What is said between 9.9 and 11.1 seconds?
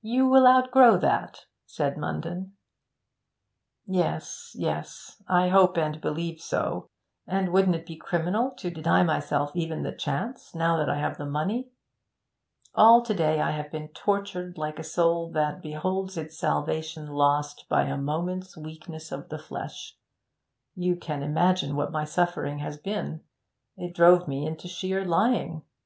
chance, now that I